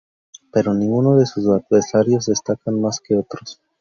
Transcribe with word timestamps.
Pero 0.51 0.73
ninguno 0.73 1.15
de 1.15 1.27
sus 1.27 1.47
adversarios 1.47 2.25
destacaba 2.25 2.75
más 2.75 2.99
que 3.01 3.15
otros. 3.15 3.61